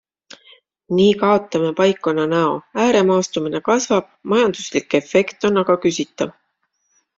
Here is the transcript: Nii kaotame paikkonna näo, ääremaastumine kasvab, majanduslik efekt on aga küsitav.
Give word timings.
Nii 0.99 1.11
kaotame 1.23 1.69
paikkonna 1.81 2.25
näo, 2.31 2.55
ääremaastumine 2.85 3.63
kasvab, 3.69 4.09
majanduslik 4.33 4.99
efekt 5.03 5.49
on 5.53 5.65
aga 5.67 5.79
küsitav. 5.87 6.37